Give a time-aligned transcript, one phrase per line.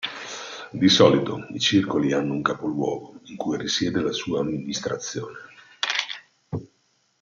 [0.71, 5.37] Di solito i circoli hanno un capoluogo in cui risiede la sua amministrazione.